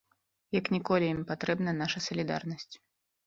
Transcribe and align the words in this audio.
Як 0.59 0.69
ніколі 0.75 1.09
ім 1.15 1.19
патрэбна 1.31 1.75
наша 1.81 2.03
салідарнасць. 2.07 2.73